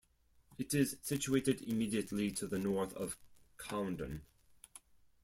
[0.57, 3.19] It is situated immediately to the north of
[3.59, 4.21] Coundon.